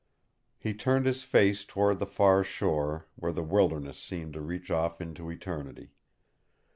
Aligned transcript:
He 0.57 0.73
turned 0.73 1.05
his 1.05 1.21
face 1.21 1.63
toward 1.63 1.99
the 1.99 2.07
far 2.07 2.43
shore, 2.43 3.05
where 3.17 3.31
the 3.31 3.43
wilderness 3.43 3.99
seemed 3.99 4.33
to 4.33 4.41
reach 4.41 4.71
off 4.71 4.99
into 4.99 5.29
eternity. 5.29 5.91